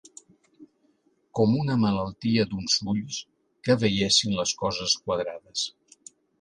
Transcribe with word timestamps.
Com 1.39 1.53
una 1.59 1.75
malaltia 1.83 2.47
d'uns 2.55 2.79
ulls 2.95 3.21
que 3.69 3.79
veiessin 3.87 4.37
les 4.41 4.57
coses 4.65 4.99
quadrades. 5.07 5.71